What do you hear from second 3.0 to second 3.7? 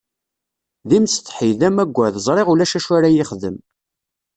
yi-ixdem.